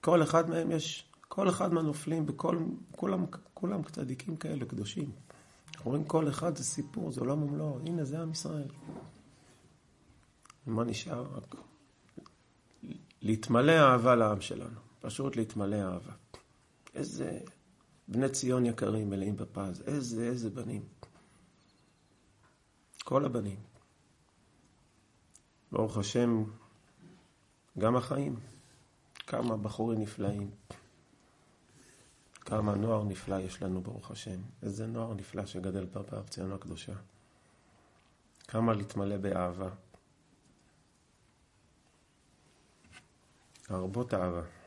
כל 0.00 0.22
אחד 0.22 0.50
מהם 0.50 0.70
יש, 0.70 1.12
כל 1.28 1.48
אחד 1.48 1.72
מהנופלים, 1.72 2.26
כולם, 2.96 3.24
כולם 3.54 3.82
צדיקים 3.82 4.36
כאלה, 4.36 4.64
קדושים. 4.64 5.10
אנחנו 5.74 5.90
רואים 5.90 6.04
כל 6.04 6.28
אחד 6.28 6.56
זה 6.56 6.64
סיפור, 6.64 7.12
זה 7.12 7.20
עולם 7.20 7.42
ומלואו. 7.42 7.78
הנה, 7.86 8.04
זה 8.04 8.22
עם 8.22 8.30
ישראל. 8.30 8.68
מה 10.66 10.84
נשאר? 10.84 11.26
רק 11.36 11.54
להתמלא 13.22 13.72
אהבה 13.72 14.14
לעם 14.14 14.40
שלנו. 14.40 14.87
פשוט 15.00 15.36
להתמלא 15.36 15.76
אהבה. 15.76 16.12
איזה 16.94 17.40
בני 18.08 18.28
ציון 18.28 18.66
יקרים 18.66 19.10
מלאים 19.10 19.36
בפז. 19.36 19.82
איזה, 19.86 20.22
איזה 20.28 20.50
בנים. 20.50 20.82
כל 23.04 23.24
הבנים. 23.24 23.60
ברוך 25.72 25.96
השם, 25.96 26.44
גם 27.78 27.96
החיים. 27.96 28.36
כמה 29.26 29.56
בחורים 29.56 30.00
נפלאים. 30.00 30.50
כמה 32.40 32.74
נוער 32.74 33.04
נפלא 33.04 33.36
יש 33.36 33.62
לנו, 33.62 33.80
ברוך 33.80 34.10
השם. 34.10 34.40
איזה 34.62 34.86
נוער 34.86 35.14
נפלא 35.14 35.46
שגדל 35.46 35.86
פה 35.86 36.02
בארצנו 36.02 36.54
הקדושה. 36.54 36.92
כמה 38.48 38.74
להתמלא 38.74 39.16
באהבה. 39.16 39.68
להרבות 43.70 44.14
אהבה. 44.14 44.57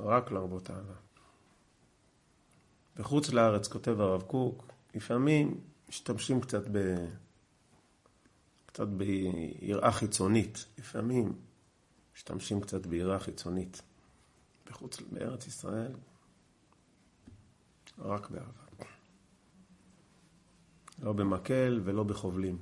רק 0.00 0.30
להרבות 0.30 0.70
אהבה. 0.70 0.94
בחוץ 2.96 3.28
לארץ, 3.28 3.68
כותב 3.68 4.00
הרב 4.00 4.22
קוק, 4.22 4.72
לפעמים 4.94 5.60
משתמשים 5.88 6.40
קצת 6.40 6.62
ב... 6.72 6.94
קצת 8.66 8.88
ביראה 8.88 9.92
חיצונית. 9.92 10.66
לפעמים 10.78 11.32
משתמשים 12.14 12.60
קצת 12.60 12.86
ביראה 12.86 13.18
חיצונית. 13.20 13.82
בחוץ, 14.66 15.00
בארץ 15.00 15.46
ישראל, 15.46 15.92
רק 17.98 18.30
באהבה. 18.30 18.64
לא 20.98 21.12
במקל 21.12 21.80
ולא 21.84 22.04
בחובלים. 22.04 22.58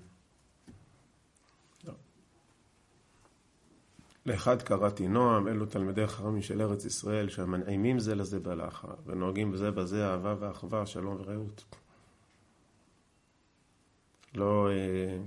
לאחד 4.27 4.63
קראתי 4.63 5.09
נועם, 5.09 5.49
אלו 5.49 5.67
תלמידי 5.67 6.07
חכמים 6.07 6.43
של 6.43 6.63
ארץ 6.63 6.85
ישראל, 6.85 7.29
שהמנעימים 7.29 7.99
זה 7.99 8.15
לזה 8.15 8.41
בלאכה, 8.41 8.89
ונוהגים 9.07 9.53
בזה 9.53 9.71
בזה 9.71 10.07
אהבה 10.07 10.35
ואחווה, 10.39 10.87
שלום 10.87 11.17
ורעות. 11.21 11.65
לא, 14.35 14.71
אה, 14.71 15.19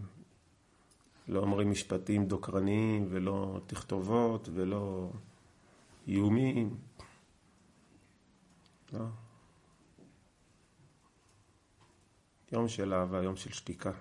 לא 1.27 1.39
אומרים 1.39 1.71
משפטים 1.71 2.25
דוקרניים 2.25 3.07
ולא 3.09 3.59
תכתובות 3.67 4.49
ולא 4.53 5.09
איומים. 6.07 6.77
לא. 8.93 9.05
יום 12.51 12.67
של 12.67 12.93
אהבה, 12.93 13.23
יום 13.23 13.35
של 13.35 13.51
שתיקה. 13.51 13.91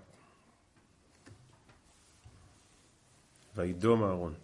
וידום 3.57 4.03
אהרון. 4.03 4.35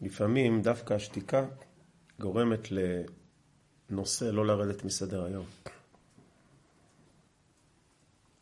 לפעמים 0.00 0.62
דווקא 0.62 0.94
השתיקה 0.94 1.46
גורמת 2.20 2.68
לנושא 3.90 4.24
לא 4.24 4.46
לרדת 4.46 4.84
מסדר 4.84 5.24
היום. 5.24 5.46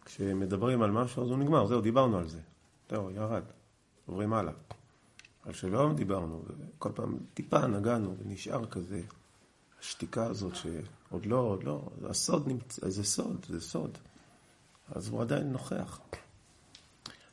כשמדברים 0.05 0.83
על 0.83 0.91
משהו 0.91 1.23
אז 1.23 1.31
הוא 1.31 1.39
נגמר, 1.39 1.67
זהו, 1.67 1.81
דיברנו 1.81 2.19
על 2.19 2.29
זה. 2.29 2.41
זהו, 2.91 3.11
ירד. 3.11 3.43
עוברים 4.07 4.33
הלאה. 4.33 4.53
על 5.43 5.53
שלום 5.53 5.97
דיברנו, 5.97 6.43
וכל 6.47 6.91
פעם 6.95 7.19
טיפה 7.35 7.67
נגענו 7.67 8.17
ונשאר 8.19 8.67
כזה 8.67 9.03
השתיקה 9.81 10.27
הזאת 10.27 10.53
שעוד 10.57 11.27
לא, 11.27 11.37
עוד 11.37 11.65
לא, 11.65 11.89
הסוד 12.11 12.49
נמצא, 12.49 12.89
זה 12.89 13.05
סוד, 13.05 13.47
זה 13.49 13.61
סוד. 13.61 13.99
אז 14.89 15.09
הוא 15.09 15.23
עדיין 15.23 15.53
נוכח. 15.53 16.01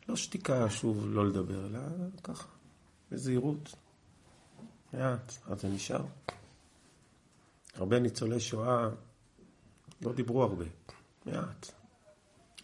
לא 0.10 0.16
שתיקה 0.16 0.70
שוב 0.70 1.06
לא 1.10 1.28
לדבר, 1.28 1.66
אלא 1.66 1.80
ככה, 2.24 2.48
בזהירות. 3.12 3.76
מעט, 4.94 5.34
אז 5.48 5.62
זה 5.62 5.68
נשאר. 5.68 6.04
הרבה 7.76 8.00
ניצולי 8.00 8.40
שואה 8.40 8.90
לא 10.02 10.14
דיברו 10.14 10.44
הרבה, 10.44 10.66
מעט. 11.26 11.72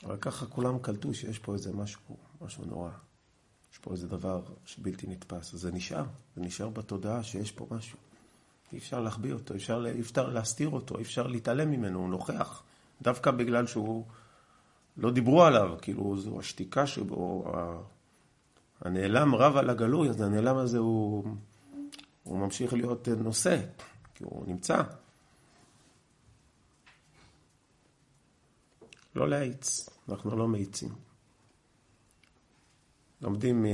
אבל 0.04 0.18
ככה 0.18 0.46
כולם 0.46 0.80
קלטו 0.80 1.14
שיש 1.14 1.40
פה 1.40 1.54
איזה 1.54 1.74
משהו, 1.74 2.18
משהו 2.42 2.66
נורא. 2.66 2.92
יש 3.72 3.78
פה 3.78 3.92
איזה 3.92 4.08
דבר 4.08 4.42
שבלתי 4.66 5.08
נתפס. 5.08 5.54
אז 5.54 5.60
זה 5.60 5.72
נשאר, 5.72 6.04
זה 6.36 6.42
נשאר 6.42 6.70
בתודעה 6.70 7.24
שיש 7.24 7.52
פה 7.52 7.68
משהו. 7.72 7.98
אי 8.74 8.78
אפשר 8.78 9.02
להחביא 9.02 9.34
אותו, 9.34 9.54
אי 9.54 9.60
אפשר, 9.60 9.86
אפשר 10.00 10.30
להסתיר 10.30 10.70
אותו, 10.70 10.98
אי 10.98 11.04
אפשר 11.04 11.28
להתעלם 11.28 11.72
ממנו, 11.72 12.00
הוא 12.00 12.10
נוכח. 12.10 12.64
דווקא 13.02 13.32
בגלל 13.32 13.68
שהוא, 13.68 14.06
לא 14.98 15.12
דיברו 15.12 15.44
עליו, 15.44 15.78
כאילו 15.82 16.18
זו 16.18 16.40
השתיקה 16.40 16.88
שבו, 16.88 17.54
הנעלם 18.82 19.36
רב 19.36 19.58
על 19.58 19.70
הגלוי, 19.70 20.10
אז 20.10 20.22
הנעלם 20.22 20.58
הזה 20.58 20.78
הוא, 20.78 21.26
הוא 22.28 22.40
ממשיך 22.40 22.74
להיות 22.74 23.08
נושא, 23.08 23.62
כי 24.14 24.24
הוא 24.24 24.48
נמצא. 24.48 24.84
לא 29.16 29.30
להאיץ, 29.30 29.90
אנחנו 30.10 30.38
לא 30.38 30.48
מאיצים. 30.48 30.90
לומדים, 33.22 33.64
מ... 33.64 33.68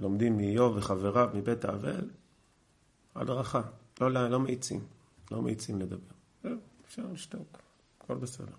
לומדים 0.00 0.36
מאיוב 0.36 0.76
וחבריו 0.76 1.28
מבית 1.34 1.64
האבל, 1.64 2.10
הדרכה, 3.14 3.62
לא, 4.00 4.12
לא, 4.12 4.28
לא 4.28 4.40
מאיצים, 4.40 4.86
לא 5.30 5.42
מאיצים 5.42 5.80
לדבר. 5.80 6.14
אפשר 6.86 7.06
לשתוק, 7.12 7.58
הכל 8.00 8.14
בסדר. 8.14 8.54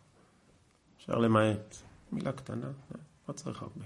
אפשר 0.97 1.15
למעט. 1.15 1.75
מילה 2.12 2.32
קטנה, 2.32 2.71
לא 3.28 3.34
צריך 3.34 3.62
הרבה. 3.62 3.86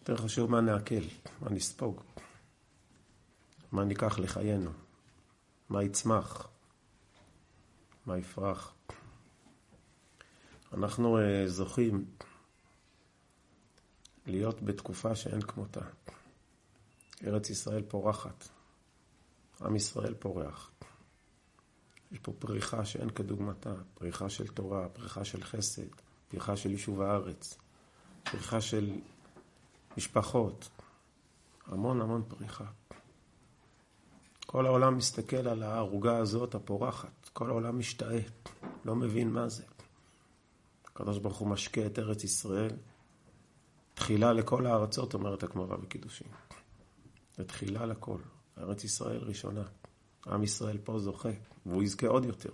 יותר 0.00 0.16
חשוב 0.16 0.50
מה 0.50 0.60
נעכל, 0.60 1.04
מה 1.40 1.50
נספוג, 1.50 2.00
מה 3.74 3.84
ניקח 3.84 4.18
לחיינו, 4.18 4.70
מה 5.68 5.82
יצמח, 5.82 6.48
מה 8.06 8.18
יפרח. 8.18 8.74
אנחנו 10.72 11.18
uh, 11.18 11.22
זוכים 11.46 12.04
להיות 14.26 14.62
בתקופה 14.62 15.14
שאין 15.14 15.40
כמותה. 15.40 15.80
ארץ 17.24 17.50
ישראל 17.50 17.82
פורחת, 17.82 18.48
עם 19.60 19.76
ישראל 19.76 20.14
פורח. 20.14 20.70
יש 22.12 22.18
פה 22.18 22.32
פריחה 22.38 22.84
שאין 22.84 23.10
כדוגמתה, 23.10 23.74
פריחה 23.94 24.28
של 24.28 24.48
תורה, 24.48 24.88
פריחה 24.88 25.24
של 25.24 25.44
חסד, 25.44 25.88
פריחה 26.28 26.56
של 26.56 26.70
יישוב 26.70 27.02
הארץ, 27.02 27.58
פריחה 28.22 28.60
של 28.60 28.92
משפחות, 29.96 30.68
המון 31.66 32.00
המון 32.00 32.22
פריחה. 32.28 32.64
כל 34.54 34.66
העולם 34.66 34.96
מסתכל 34.96 35.48
על 35.48 35.62
הערוגה 35.62 36.16
הזאת 36.16 36.54
הפורחת, 36.54 37.30
כל 37.32 37.50
העולם 37.50 37.78
משתאה, 37.78 38.20
לא 38.84 38.96
מבין 38.96 39.30
מה 39.30 39.48
זה. 39.48 39.64
הקדוש 40.84 41.18
ברוך 41.18 41.38
הוא 41.38 41.48
משקה 41.48 41.86
את 41.86 41.98
ארץ 41.98 42.24
ישראל, 42.24 42.70
תחילה 43.94 44.32
לכל 44.32 44.66
הארצות, 44.66 45.14
אומרת 45.14 45.42
הגמרא 45.42 45.76
בקידושין. 45.76 46.26
זה 47.36 47.44
תחילה 47.44 47.86
לכל, 47.86 48.18
ארץ 48.58 48.84
ישראל 48.84 49.18
ראשונה. 49.18 49.62
עם 50.26 50.42
ישראל 50.42 50.78
פה 50.84 50.98
זוכה, 50.98 51.28
והוא 51.66 51.82
יזכה 51.82 52.06
עוד 52.06 52.24
יותר. 52.24 52.50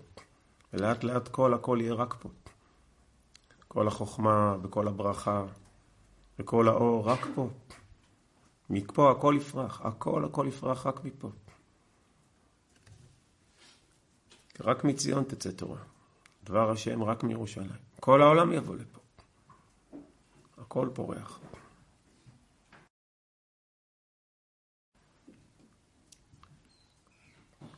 ולאט 0.72 1.04
לאט 1.04 1.28
כל 1.28 1.54
הכל 1.54 1.78
יהיה 1.80 1.94
רק 1.94 2.14
פה. 2.14 2.28
כל 3.68 3.88
החוכמה 3.88 4.56
וכל 4.62 4.88
הברכה 4.88 5.44
וכל 6.38 6.68
האור 6.68 7.06
רק 7.08 7.26
פה. 7.34 7.48
מפה 8.70 9.10
הכל 9.10 9.34
יפרח, 9.36 9.80
הכל 9.80 10.24
הכל 10.24 10.46
יפרח 10.48 10.86
רק 10.86 11.04
מפה. 11.04 11.30
רק 14.60 14.84
מציון 14.84 15.24
תצא 15.24 15.50
תורה. 15.50 15.78
דבר 16.44 16.70
השם 16.70 17.02
רק 17.02 17.22
מירושלים. 17.24 17.70
כל 18.00 18.22
העולם 18.22 18.52
יבוא 18.52 18.76
לפה. 18.76 19.00
הכל 20.58 20.88
פורח. 20.94 21.40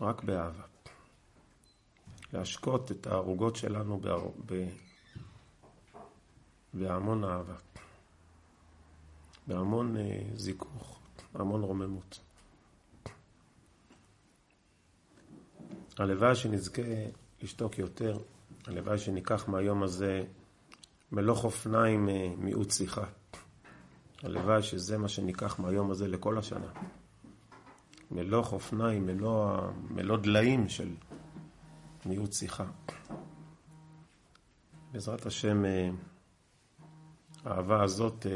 רק 0.01 0.25
באהבה. 0.25 0.63
להשקות 2.33 2.93
את 2.93 3.07
הערוגות 3.07 3.57
שלנו 3.57 4.01
בהמון 6.75 7.25
אהבה. 7.25 7.57
בהמון 9.47 9.97
אה, 9.97 10.21
זיכוך, 10.35 11.01
בהמון 11.33 11.63
רוממות. 11.63 12.21
הלוואי 15.99 16.35
שנזכה 16.35 16.83
לשתוק 17.43 17.79
יותר, 17.79 18.19
הלוואי 18.67 18.99
שניקח 18.99 19.49
מהיום 19.49 19.83
הזה 19.83 20.25
מלוך 21.13 21.45
אופניים 21.45 22.09
אה, 22.09 22.29
מיעוט 22.39 22.71
שיחה. 22.71 23.05
הלוואי 24.23 24.63
שזה 24.63 24.99
מה 24.99 25.09
שניקח 25.09 25.59
מהיום 25.59 25.91
הזה 25.91 26.09
לכל 26.09 26.39
השנה. 26.39 26.73
מלוך 28.11 28.53
אופניים, 28.53 29.07
מלוא, 29.07 29.57
מלוא 29.91 30.17
דליים 30.17 30.69
של 30.69 30.95
מיעוט 32.07 32.33
שיחה. 32.33 32.65
בעזרת 34.93 35.27
השם, 35.27 35.65
אה, 35.65 35.91
האהבה 37.45 37.83
הזאת 37.83 38.27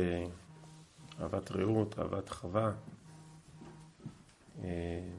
אהבת 1.21 1.51
רעות, 1.51 1.99
אהבת 1.99 2.29
חווה, 2.29 2.73
אה, 4.65 5.11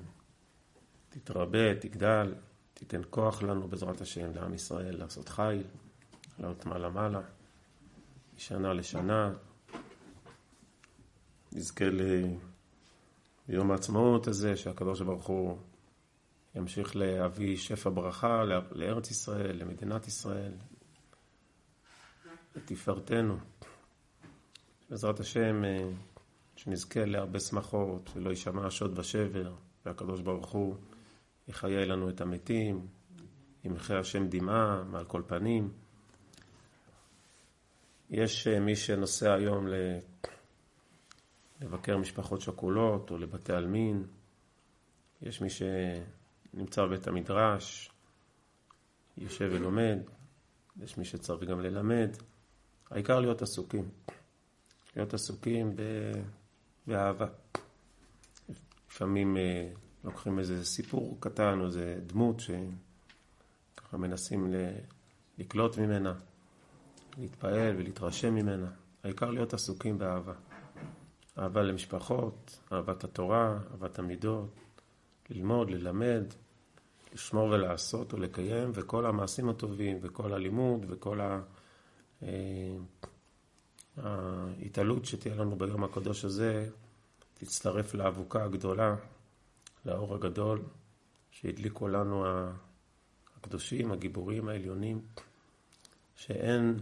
תתרבה, 1.24 1.76
תגדל, 1.76 2.34
תיתן 2.74 3.02
כוח 3.10 3.44
לנו 3.44 3.68
בעזרת 3.68 4.02
השם, 4.02 4.36
לעם 4.36 4.54
ישראל, 4.54 4.98
לעשות 4.98 5.30
חיל, 5.30 5.64
לעלות 6.40 6.66
מעלה-מעלה, 6.66 7.22
משנה 8.36 8.74
לשנה. 8.74 9.34
נזכה 11.52 11.86
ליום 13.50 13.72
העצמאות 13.72 14.28
הזה, 14.28 14.58
שהקדוש 14.58 15.02
ברוך 15.02 15.28
הוא 15.28 15.58
ימשיך 16.56 16.96
להביא 16.96 17.58
שפע 17.58 17.90
ברכה 17.90 18.44
לארץ 18.72 19.12
ישראל, 19.12 19.58
למדינת 19.58 20.08
ישראל, 20.08 20.52
לתפארתנו. 22.56 23.38
בעזרת 24.90 25.20
השם, 25.20 25.66
אה, 25.66 25.90
שנזכה 26.56 27.06
להרבה 27.06 27.40
שמחות, 27.40 28.10
ולא 28.16 28.30
יישמע 28.30 28.70
שוד 28.72 29.00
ושבר, 29.00 29.54
והקדוש 29.86 30.22
ברוך 30.22 30.52
הוא 30.52 30.76
יחיה 31.48 31.86
לנו 31.86 32.10
את 32.10 32.22
המתים, 32.22 32.88
ימחה 33.64 34.00
השם 34.00 34.28
דמעה 34.28 34.84
מעל 34.84 35.06
כל 35.06 35.22
פנים. 35.28 35.72
יש 38.10 38.48
אה, 38.48 38.60
מי 38.60 38.76
שנוסע 38.76 39.34
היום 39.34 39.68
לבקר 41.62 41.98
משפחות 41.98 42.42
שכולות 42.42 43.12
או 43.12 43.18
לבתי 43.18 43.54
עלמין, 43.54 44.04
יש 45.22 45.42
מי 45.42 45.48
שנמצא 45.50 46.86
בבית 46.86 47.08
המדרש, 47.08 47.92
יושב 49.18 49.50
ולומד, 49.52 49.98
יש 50.82 50.98
מי 50.98 51.06
שצריך 51.06 51.44
גם 51.50 51.62
ללמד, 51.62 52.10
העיקר 52.92 53.20
להיות 53.20 53.42
עסוקים. 53.42 53.90
להיות 54.96 55.14
עסוקים 55.14 55.76
באהבה. 56.88 57.28
לפעמים 58.90 59.38
אה, 59.38 59.70
לוקחים 60.08 60.40
איזה 60.40 60.66
סיפור 60.66 61.18
קטן 61.20 61.60
או 61.60 61.66
איזה 61.66 62.00
דמות 62.08 62.40
שככה 62.40 63.98
מנסים 63.98 64.54
לקלוט 65.38 65.78
ממנה, 65.78 66.14
להתפעל 67.18 67.76
ולהתרשם 67.78 68.36
ממנה. 68.36 68.72
העיקר 69.04 69.32
להיות 69.32 69.54
עסוקים 69.54 69.98
באהבה. 69.98 70.34
אהבה 71.40 71.62
למשפחות, 71.62 72.60
אהבת 72.74 73.04
התורה, 73.04 73.60
אהבת 73.72 74.00
המידות, 74.00 74.50
ללמוד, 75.30 75.70
ללמד, 75.70 76.24
לשמור 77.14 77.50
ולעשות 77.50 78.14
ולקיים, 78.14 78.72
וכל 78.74 79.06
המעשים 79.06 79.50
הטובים, 79.50 80.00
וכל 80.02 80.34
הלימוד, 80.34 80.86
וכל 80.90 81.22
ה... 81.22 81.42
אה, 82.24 82.78
ההתעלות 83.98 85.06
שתהיה 85.06 85.36
לנו 85.36 85.56
ביום 85.56 85.84
הקדוש 85.84 86.26
הזה 86.26 86.70
תצטרף 87.34 87.94
לאבוקה 87.94 88.44
הגדולה, 88.44 88.96
לאור 89.86 90.16
הגדול 90.16 90.62
שהדליקו 91.32 91.88
לנו 91.88 92.26
הקדושים, 93.38 93.92
הגיבורים 93.92 94.50
העליונים, 94.50 95.02
שאין 96.16 96.80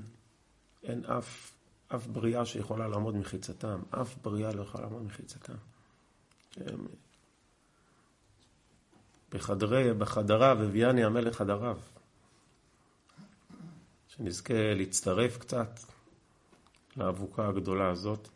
אין 0.84 1.06
אף, 1.06 1.52
אף 1.96 2.08
בריאה 2.08 2.46
שיכולה 2.46 2.88
לעמוד 2.88 3.16
מחיצתם, 3.16 3.82
אף 3.90 4.16
בריאה 4.22 4.54
לא 4.54 4.62
יכולה 4.62 4.84
לעמוד 4.84 5.04
מחיצתם. 5.04 5.54
הם, 6.58 6.88
בחדרי, 9.32 9.94
בחדריו 9.94 10.64
הביאני 10.64 11.04
המלך 11.04 11.36
חדריו. 11.36 11.78
שנזכה 14.08 14.74
להצטרף 14.76 15.38
קצת 15.38 15.80
לאבוקה 16.98 17.48
הגדולה 17.48 17.90
הזאת. 17.90 18.30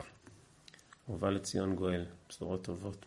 ובא 1.08 1.30
לציון 1.30 1.74
גואל, 1.74 2.06
בשורות 2.28 2.64
טובות. 2.64 3.06